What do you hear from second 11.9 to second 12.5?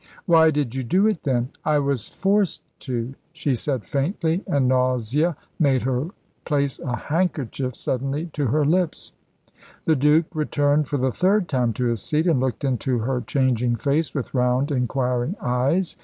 seat and